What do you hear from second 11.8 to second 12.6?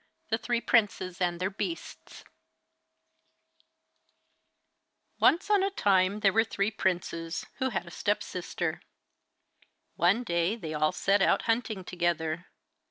together.